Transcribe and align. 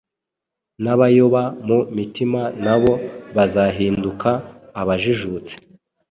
n’abayoba 0.83 1.41
mu 1.67 1.79
mitima 1.95 2.41
na 2.63 2.75
bo 2.81 2.93
bazahinduka 3.35 4.29
abajijutse, 4.81 5.53